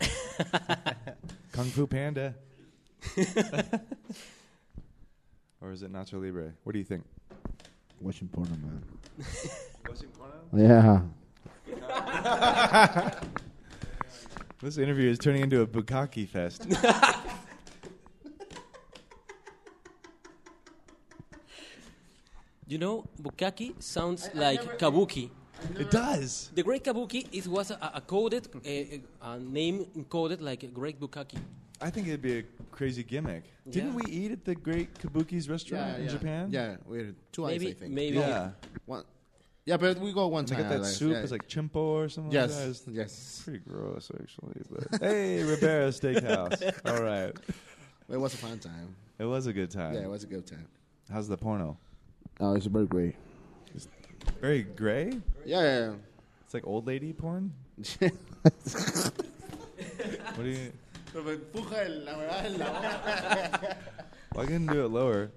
[1.52, 2.34] Kung Fu Panda.
[5.60, 6.52] or is it Nacho Libre?
[6.64, 7.04] What do you think?
[8.00, 8.82] Watching porno, man.
[9.88, 10.34] Watching porno?
[10.56, 11.02] Yeah.
[14.62, 16.66] This interview is turning into a bukkake fest.
[22.66, 25.30] You know, bukkake sounds like kabuki.
[25.78, 26.50] it does.
[26.54, 31.00] The Great Kabuki it was a, a coded, a, a name encoded like a Great
[31.00, 31.38] Bukkake.
[31.82, 33.44] I think it'd be a crazy gimmick.
[33.68, 33.96] Didn't Yeah.
[33.96, 36.10] we eat at the Great Kabuki's restaurant in yeah.
[36.10, 36.48] Japan?
[36.50, 37.92] Yeah, we had two Maybe, I think.
[37.92, 38.18] maybe.
[38.18, 38.50] Yeah.
[38.86, 39.04] One.
[39.64, 40.68] Yeah, but we go one They time.
[40.68, 41.12] got that soup.
[41.12, 41.18] yeah.
[41.18, 42.70] It's like chimpo or something yes, like that.
[42.70, 43.42] It's yes.
[43.44, 44.62] pretty gross, actually.
[44.70, 46.60] But hey, Ribera Steakhouse.
[46.86, 47.32] All right.
[48.08, 48.94] It was a fun time.
[49.18, 49.94] It was a good time.
[49.94, 50.66] Yeah, it was a good time.
[51.10, 51.78] How's the porno?
[52.40, 53.14] Oh, it's very great.
[54.40, 55.18] Very gray?
[55.46, 55.92] Yeah, yeah,
[56.44, 57.52] It's like old lady porn?
[60.34, 60.72] What do you.
[61.12, 63.78] Pero me empuja el- la verdad en la boca.
[64.34, 65.30] Why couldn't do it lower?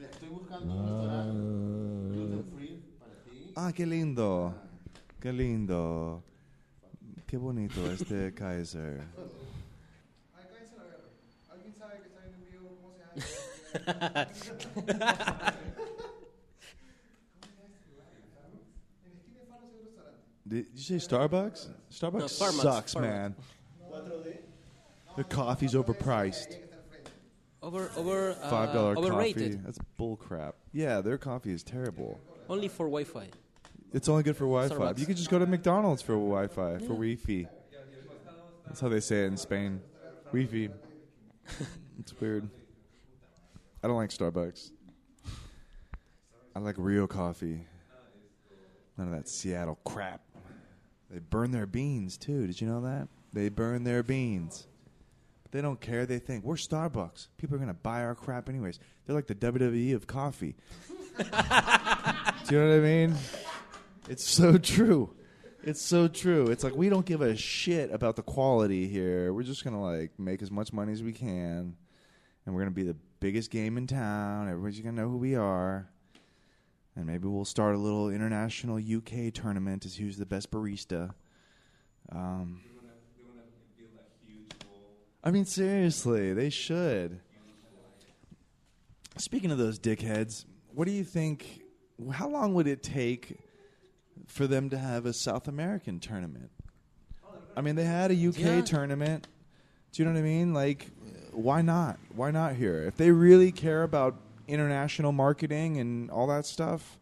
[0.00, 3.52] Estoy buscando un restaurante gluten free para ti.
[3.56, 4.54] Ah, qué lindo.
[5.20, 6.22] Qué lindo.
[7.26, 9.04] Qué bonito este Kaiser.
[20.52, 21.68] Did you say Starbucks?
[21.90, 23.34] Starbucks No, Farmers, sucks, man.
[25.16, 26.58] The coffee's overpriced.
[27.62, 29.52] Over, over, uh, Five dollar overrated.
[29.52, 29.60] coffee.
[29.64, 30.56] That's bull crap.
[30.72, 32.20] Yeah, their coffee is terrible.
[32.50, 33.28] Only for Wi-Fi.
[33.94, 34.74] It's only good for Wi-Fi.
[34.74, 34.98] Starbucks.
[34.98, 37.48] You could just go to McDonald's for Wi-Fi for Wi-Fi.
[38.66, 39.80] That's how they say it in Spain.
[40.32, 40.68] Wi-Fi.
[41.98, 42.46] it's weird.
[43.82, 44.70] I don't like Starbucks.
[46.54, 47.66] I like real coffee.
[48.98, 50.20] None of that Seattle crap.
[51.12, 52.46] They burn their beans too.
[52.46, 53.06] Did you know that?
[53.34, 54.66] They burn their beans.
[55.42, 56.06] But they don't care.
[56.06, 57.28] They think we're Starbucks.
[57.36, 58.80] People are gonna buy our crap anyways.
[59.04, 60.56] They're like the WWE of coffee.
[61.18, 63.14] Do you know what I mean?
[64.08, 65.14] It's so true.
[65.62, 66.46] It's so true.
[66.46, 69.34] It's like we don't give a shit about the quality here.
[69.34, 71.76] We're just gonna like make as much money as we can,
[72.46, 74.48] and we're gonna be the biggest game in town.
[74.48, 75.90] Everybody's gonna know who we are,
[76.96, 81.14] and maybe we'll start a little international UK tournament to see who's the best barista.
[82.10, 82.60] Um,
[85.24, 87.20] I mean, seriously, they should.
[89.18, 91.60] Speaking of those dickheads, what do you think?
[92.12, 93.38] How long would it take
[94.26, 96.50] for them to have a South American tournament?
[97.56, 98.60] I mean, they had a UK Yeah.
[98.62, 99.28] tournament.
[99.92, 100.54] Do you know what I mean?
[100.54, 100.90] Like,
[101.32, 101.98] why not?
[102.14, 102.82] Why not here?
[102.82, 104.16] If they really care about
[104.52, 106.98] international marketing and all that stuff,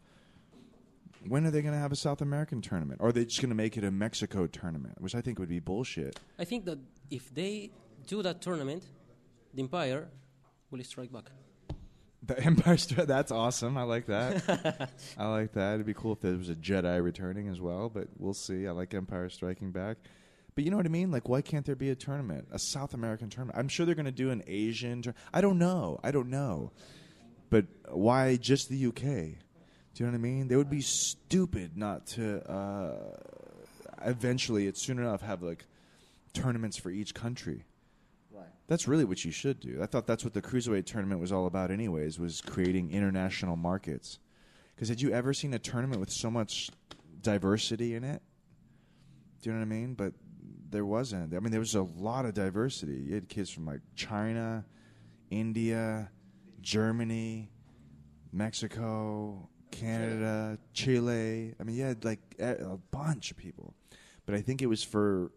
[1.27, 2.99] when are they going to have a South American tournament?
[3.01, 5.49] Or are they just going to make it a Mexico tournament, which I think would
[5.49, 6.19] be bullshit?
[6.39, 7.71] I think that if they
[8.07, 8.83] do that tournament,
[9.53, 10.07] the Empire
[10.71, 11.25] will strike back.
[12.23, 13.07] The Empire Strike.
[13.07, 13.77] That's awesome.
[13.77, 14.89] I like that.
[15.17, 15.75] I like that.
[15.75, 18.67] It'd be cool if there was a Jedi returning as well, but we'll see.
[18.67, 19.97] I like Empire Striking Back.
[20.53, 21.11] But you know what I mean?
[21.11, 23.57] Like, why can't there be a tournament, a South American tournament?
[23.57, 25.01] I'm sure they're going to do an Asian.
[25.01, 25.99] Tur- I don't know.
[26.03, 26.71] I don't know.
[27.51, 29.03] But why just the UK?
[29.03, 30.47] Do you know what I mean?
[30.47, 32.41] They would be stupid not to.
[32.49, 33.17] Uh,
[34.03, 35.65] eventually, it's soon enough have like
[36.33, 37.65] tournaments for each country.
[38.31, 38.45] Right.
[38.67, 39.79] That's really what you should do.
[39.83, 44.19] I thought that's what the cruiserweight tournament was all about, anyways, was creating international markets.
[44.73, 46.71] Because had you ever seen a tournament with so much
[47.21, 48.21] diversity in it?
[49.41, 49.93] Do you know what I mean?
[49.95, 50.13] But
[50.69, 51.33] there wasn't.
[51.33, 53.03] I mean, there was a lot of diversity.
[53.07, 54.63] You had kids from like China,
[55.29, 56.09] India,
[56.61, 57.49] Germany,
[58.31, 61.53] Mexico, Canada, Chile.
[61.59, 63.73] I mean, you had like a a bunch of people.
[64.25, 65.31] But I think it was for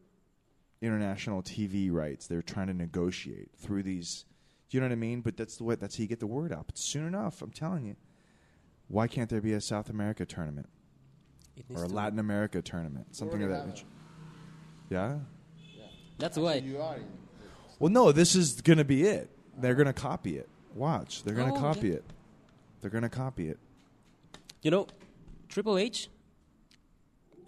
[0.82, 2.26] international TV rights.
[2.26, 4.24] They're trying to negotiate through these.
[4.68, 5.20] Do you know what I mean?
[5.20, 5.74] But that's the way.
[5.76, 6.66] That's how you get the word out.
[6.66, 7.96] But soon enough, I'm telling you.
[8.88, 10.68] Why can't there be a South America tournament
[11.56, 13.16] It or a to- Latin America tournament?
[13.16, 13.87] Something of that nature.
[14.90, 15.18] Yeah.
[16.18, 16.56] That's So why.
[16.56, 16.98] you are.
[17.78, 18.12] Well, no.
[18.12, 19.30] This is going to be it.
[19.56, 20.48] they're gonna copy it.
[20.74, 21.94] Watch, they're gonna Oh, copy yeah.
[21.96, 22.04] it.
[22.80, 23.58] They're gonna copy it.
[24.62, 24.87] You know,
[25.48, 26.08] Triple H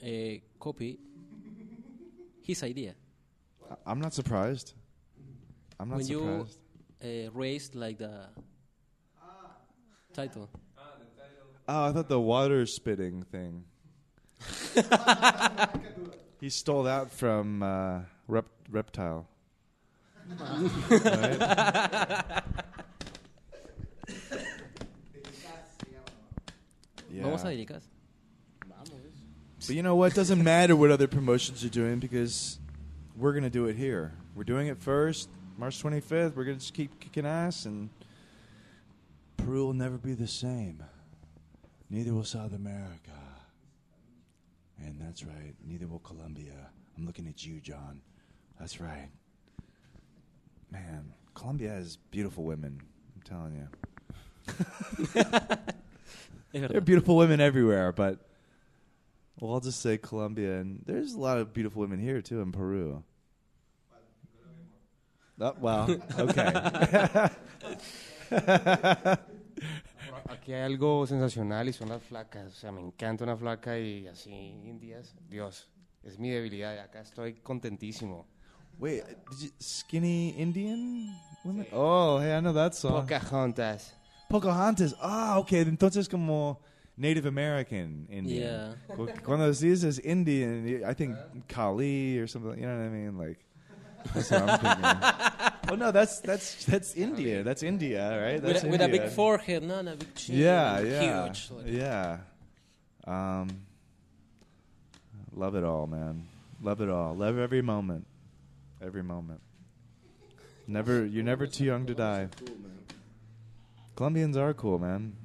[0.02, 0.06] uh,
[0.60, 0.98] copy
[2.42, 2.94] his idea
[3.70, 4.74] I- I'm not surprised.
[5.80, 6.46] I'm not when you
[7.02, 8.28] uh, raised like the
[10.14, 10.48] title.
[11.68, 13.64] Oh, I thought the water spitting thing.
[16.40, 19.26] he stole that from uh, rep- Reptile.
[20.90, 22.42] Right?
[27.16, 27.22] Yeah.
[27.22, 27.66] Vamos a.
[29.58, 30.12] But you know what?
[30.12, 32.58] It Doesn't matter what other promotions are doing because
[33.16, 34.12] we're going to do it here.
[34.34, 36.36] We're doing it first, March 25th.
[36.36, 37.88] We're going to just keep kicking ass, and
[39.38, 40.82] Peru will never be the same.
[41.88, 43.12] Neither will South America.
[44.78, 45.54] And that's right.
[45.66, 46.68] Neither will Colombia.
[46.98, 48.02] I'm looking at you, John.
[48.60, 49.08] That's right.
[50.70, 52.82] Man, Colombia has beautiful women.
[53.14, 53.68] I'm telling
[55.14, 55.24] you.
[56.56, 58.18] Es There are beautiful women everywhere, but
[59.40, 62.52] well, I'll just say Colombia, and there's a lot of beautiful women here too in
[62.52, 63.02] Peru.
[65.38, 66.50] Oh, well, okay.
[70.28, 72.52] Aquí hay algo sensacional y son las flacas.
[72.52, 74.32] O sea, me encanta una flaca y así
[74.64, 75.14] indias.
[75.28, 75.68] Dios,
[76.02, 78.26] es mi debilidad acá estoy contentísimo.
[78.78, 81.14] Wait, did you, skinny Indian
[81.44, 81.66] women?
[81.72, 83.06] Oh, hey, I know that song.
[83.06, 83.94] Pocahontas.
[84.28, 84.94] Pocahontas.
[85.00, 85.60] Ah, okay.
[85.62, 86.60] Entonces como
[86.96, 88.76] Native American Indian.
[88.88, 88.96] Yeah.
[88.96, 91.16] Cu- Cuando dices Indian, I think
[91.48, 92.58] Kali or something.
[92.58, 93.18] You know what I mean?
[93.18, 93.38] Like
[94.14, 95.52] that's what I'm thinking.
[95.70, 97.42] oh no, that's that's that's India.
[97.42, 98.42] That's India, right?
[98.42, 100.36] With, That's a, with a big forehead, no, and a big chin.
[100.36, 101.50] Yeah, and yeah, Huge.
[101.50, 102.18] like- yeah.
[103.06, 103.48] Um,
[105.34, 106.26] love it all, man.
[106.62, 107.14] Love it all.
[107.14, 108.06] Love every moment.
[108.82, 109.40] Every moment.
[110.66, 112.28] Never, you're never too young to die.
[113.96, 115.14] Colombians are cool, man.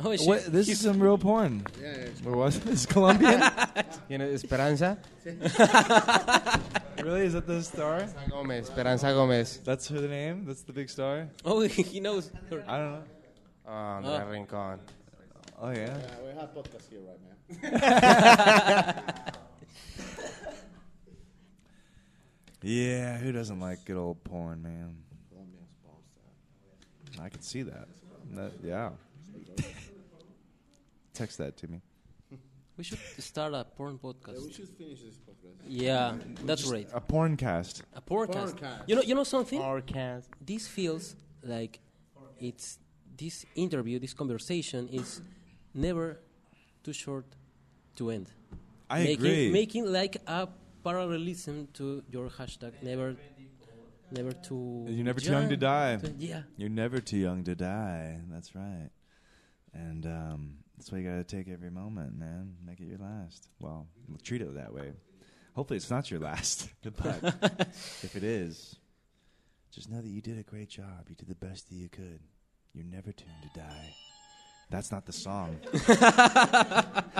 [0.00, 0.28] Oh, shit.
[0.28, 1.66] What, this is some real porn.
[1.82, 2.06] Yeah, yeah.
[2.22, 2.68] What was it?
[2.68, 3.40] Is Colombian?
[4.08, 4.96] ¿Tiene Esperanza?
[7.02, 7.22] really?
[7.26, 8.02] Is that the star?
[8.30, 9.58] Gómez, Esperanza Gómez.
[9.64, 10.44] That's her name?
[10.46, 11.26] That's the big star?
[11.44, 12.30] Oh, he knows.
[12.48, 12.62] her.
[12.68, 13.02] I don't know.
[13.66, 14.30] Oh, Andrea Ah.
[14.30, 14.78] Rincón.
[15.60, 15.98] Oh yeah.
[15.98, 17.18] Yeah, we have podcast here right
[18.94, 19.02] now.
[22.62, 23.18] Yeah.
[23.18, 24.96] Who doesn't like good old porn, man?
[27.18, 27.26] Colombian sponsor.
[27.26, 27.88] I can see that.
[28.34, 28.90] That- yeah.
[31.14, 31.80] Text that to me.
[32.76, 34.54] We should start a porn Yeah, we podcast.
[34.54, 35.56] should finish this podcast.
[35.66, 36.88] Yeah, that's Just great.
[36.94, 37.82] A porn cast.
[37.94, 38.54] A porncast.
[38.54, 38.82] Porncast.
[38.86, 39.58] You know, you know something?
[39.60, 40.28] Forecast.
[40.40, 41.80] This feels like
[42.38, 42.78] it's
[43.16, 45.20] this interview, this conversation is
[45.74, 46.20] never
[46.84, 47.26] too short
[47.96, 48.30] to end.
[48.88, 49.50] I making, agree.
[49.50, 50.48] Making like a
[50.84, 53.16] parallelism to your hashtag, never,
[54.10, 54.86] never too.
[54.88, 55.96] You're never too young to die.
[55.96, 56.42] to- yeah.
[56.56, 58.20] You're never too young to die.
[58.30, 58.90] That's right.
[59.74, 62.54] And um, that's why you got to take every moment, man.
[62.64, 63.48] Make it your last.
[63.60, 63.86] Well,
[64.22, 64.92] treat it that way.
[65.54, 66.68] Hopefully, it's not your last.
[66.82, 67.22] but
[68.02, 68.76] if it is,
[69.72, 71.06] just know that you did a great job.
[71.08, 72.20] You did the best that you could.
[72.74, 73.94] You're never too young to die.
[74.70, 75.58] That's not the song.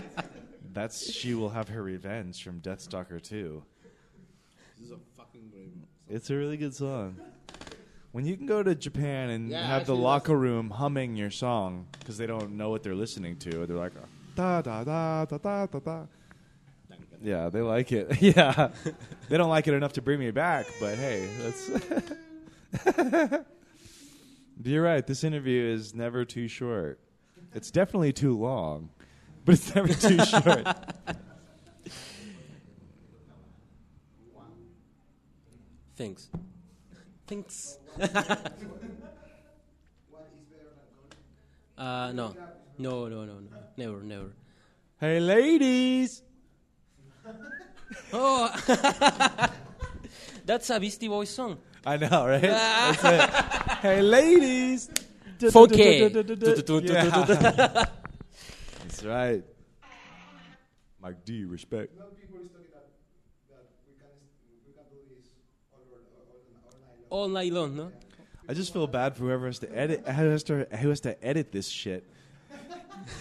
[0.72, 3.62] That's She Will Have Her Revenge from Deathstalker 2.
[4.77, 5.72] This is a fucking great.
[6.10, 7.16] It's a really good song.
[8.12, 11.30] When you can go to Japan and Yeah, have the actually, locker room humming your
[11.30, 15.24] song because they don't know what they're listening to, they're like uh, da da da
[15.26, 16.06] da da da da.
[17.22, 18.22] Yeah, they like it.
[18.36, 18.68] yeah,
[19.28, 21.70] they don't like it enough to bring me back, but hey, that's.
[24.64, 25.06] You're right.
[25.06, 26.98] This interview is never too short.
[27.54, 28.90] It's definitely too long,
[29.44, 30.66] but it's never too short.
[35.98, 36.30] Thanks.
[37.26, 37.76] Thanks.
[41.76, 42.34] uh, no.
[42.78, 43.48] No, no, no, no.
[43.76, 44.30] Never, never.
[45.00, 46.22] hey, ladies.
[48.12, 48.48] Oh!
[50.46, 51.59] That's a Beastie Boys song.
[51.84, 52.42] I know, right?
[52.46, 53.30] That's it.
[53.82, 54.88] Hey, ladies.
[55.51, 55.82] Funky.
[55.82, 56.11] Yeah.
[58.84, 59.42] That's right.
[61.03, 61.92] Mike D, respect.
[67.11, 67.92] All night long, no?
[68.48, 71.22] I just feel bad for whoever has to edit who has to, who has to
[71.24, 72.04] edit this shit.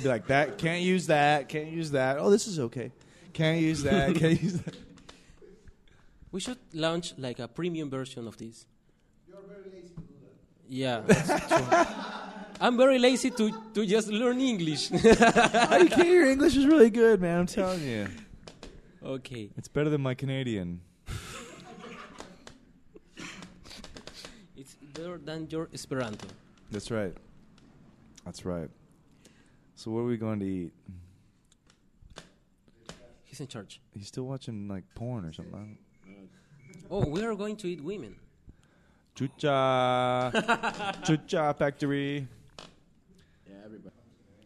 [0.02, 0.58] Be like that.
[0.58, 1.50] Can't use that.
[1.50, 2.18] Can't use that.
[2.18, 2.92] Oh, this is okay.
[3.34, 4.16] Can't use that.
[4.20, 4.76] Can't use that.
[6.32, 8.66] We should launch like a premium version of this.
[9.28, 10.36] You're very lazy to do that.
[10.68, 11.96] Yeah, that's true.
[12.60, 14.90] I'm very lazy to, to just learn English.
[14.90, 16.08] How you can't?
[16.08, 17.42] Your English is really good, man.
[17.42, 18.08] I'm telling you.
[19.04, 19.50] okay.
[19.58, 20.82] It's better than my Canadian.
[24.98, 26.28] Better than your Esperanto.
[26.72, 27.14] That's right.
[28.26, 28.70] That's right.
[29.76, 30.72] So what are we going to eat?
[33.24, 33.80] He's in charge.
[33.94, 35.78] He's still watching like porn or something.
[36.90, 38.16] Oh, we are going to eat women.
[39.16, 40.32] Chucha.
[41.06, 42.28] Chucha Factory.
[43.48, 43.96] Yeah, everybody.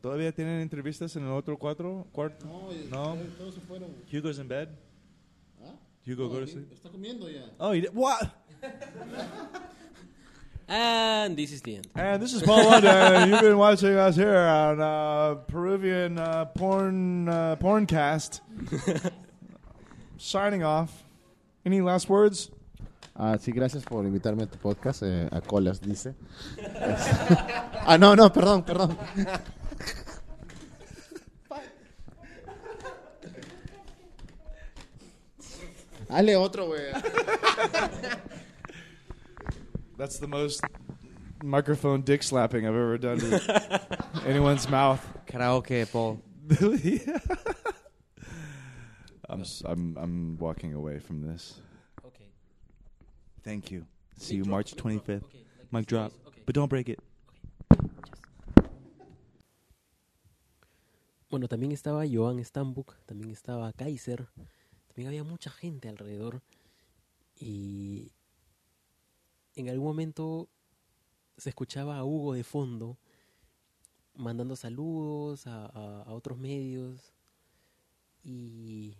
[0.01, 2.07] ¿Todavía tienen entrevistas en el otro cuatro?
[2.11, 2.45] Cuarto?
[2.45, 3.15] No, No.
[3.15, 3.93] todos- todos se fueron.
[4.11, 4.69] Hugo's in bed.
[5.63, 5.73] ¿Ah?
[6.05, 6.71] Hugo, No, go to sleep.
[6.73, 7.45] Está comiendo ya.
[7.59, 7.93] Oh, he did.
[7.93, 8.33] What?
[10.67, 11.87] And this is the end.
[11.95, 13.29] And this is Paul London.
[13.29, 18.41] You've been watching us here on uh, Peruvian uh, porn uh, porncast.
[20.17, 21.03] Signing off.
[21.65, 22.49] Any last words?
[23.15, 25.03] Ah, sí, gracias por invitarme a tu podcast.
[25.03, 26.15] eh, a Colas, dice.
[27.85, 28.97] ah, no, no, perdón, perdón.
[36.09, 36.91] Dale otro, güey.
[40.01, 40.61] That's the most
[41.43, 44.97] microphone dick slapping I've ever done to anyone's mouth.
[45.27, 46.19] Karaoke, Paul.
[49.29, 51.61] I'm, s- I'm I'm walking away from this.
[52.03, 52.25] Okay.
[53.43, 53.85] Thank you.
[54.17, 54.93] See Mic you drop, March mic drop.
[55.05, 55.23] 25th.
[55.23, 56.09] Okay, like Mic this, drop.
[56.11, 56.19] guys.
[56.29, 56.41] Okay.
[56.47, 56.99] But don't break it.
[61.29, 64.27] Bueno, también estaba Jhoan Stambuk, también estaba Kaiser,
[64.87, 66.41] también había mucha gente alrededor
[67.39, 68.11] y
[69.55, 70.49] en algún momento
[71.37, 72.97] se escuchaba a Hugo de fondo
[74.15, 77.13] mandando saludos a, otros medios
[78.23, 78.95] y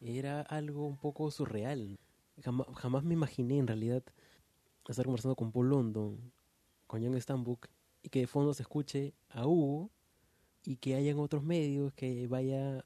[0.00, 1.98] era algo un poco surreal.
[2.42, 4.02] Jamás, jamás me imaginé en realidad
[4.88, 6.32] estar conversando con Paul London,
[6.86, 7.66] con John Stambuk
[8.02, 9.90] y que de fondo se escuche a Hugo
[10.64, 12.84] y que hayan otros medios, que vaya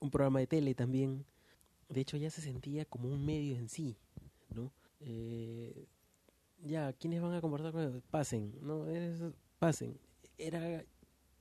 [0.00, 1.24] un programa de tele también.
[1.88, 3.96] De hecho, ya se sentía como un medio en sí,
[4.54, 4.72] ¿no?
[5.00, 5.86] Eh,
[6.64, 8.02] ya, ¿quiénes van a conversar con ellos?
[8.10, 8.86] Pasen, ¿no?
[9.58, 9.98] Pasen.
[10.36, 10.84] Era,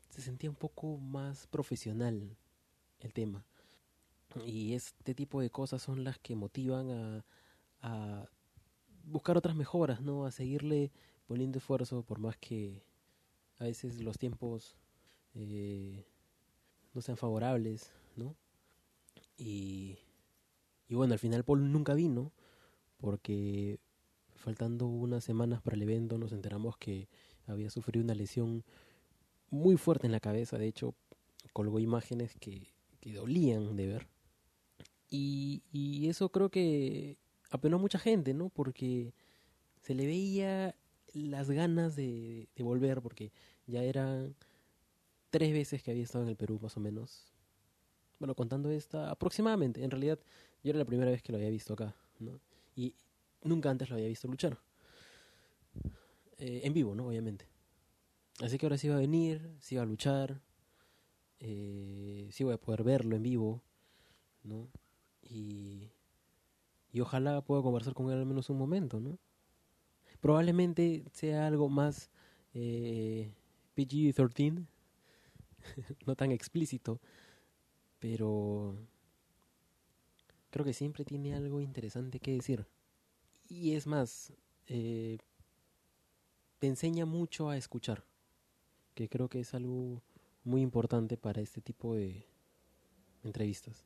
[0.10, 2.38] se sentía un poco más profesional
[3.00, 3.46] el tema.
[4.46, 7.26] Y este tipo de cosas son las que motivan a,
[7.82, 8.30] a
[9.04, 10.26] buscar otras mejoras, ¿no?
[10.26, 10.92] A seguirle
[11.26, 12.84] poniendo esfuerzo, por más que
[13.58, 14.76] a veces los tiempos
[15.34, 16.06] eh,
[16.94, 18.36] no sean favorables, ¿no?
[19.38, 19.98] Y,
[20.88, 22.32] y bueno, al final Paul nunca vino
[22.98, 23.80] porque
[24.48, 27.10] faltando unas semanas para el evento nos enteramos que
[27.48, 28.64] había sufrido una lesión
[29.50, 30.96] muy fuerte en la cabeza, de hecho
[31.52, 34.08] colgó imágenes que, que dolían de ver.
[35.10, 37.18] Y, y eso creo que
[37.52, 38.48] apenó a mucha gente, ¿no?
[38.48, 39.14] Porque
[39.82, 40.74] se le veía
[41.14, 43.34] las ganas de, de volver, porque
[43.66, 44.34] ya eran
[45.30, 47.34] tres veces que había estado en el Perú, más o menos.
[48.18, 49.84] Bueno, contando esta, aproximadamente.
[49.84, 50.20] En realidad,
[50.64, 52.40] yo era la primera vez que lo había visto acá, ¿no?
[52.78, 52.94] Y
[53.48, 54.60] nunca antes lo había visto luchar.
[56.38, 57.08] Eh, en vivo, ¿no?
[57.08, 57.48] Obviamente.
[58.40, 60.42] Así que ahora sí iba a venir, sí iba a luchar,
[61.40, 63.64] eh, sí voy a poder verlo en vivo,
[64.44, 64.70] ¿no?
[65.24, 65.90] Y,
[66.92, 69.18] y ojalá pueda conversar con él al menos un momento, ¿no?
[70.20, 72.12] Probablemente sea algo más
[72.54, 73.32] eh,
[73.76, 74.66] PG-13,
[76.06, 77.00] no tan explícito,
[78.00, 78.76] pero
[80.50, 82.66] creo que siempre tiene algo interesante que decir.
[83.50, 84.34] Y es más,
[84.68, 85.18] eh,
[86.60, 88.04] te enseña mucho a escuchar,
[88.94, 90.02] que creo que es algo
[90.44, 92.26] muy importante para este tipo de
[93.24, 93.86] entrevistas.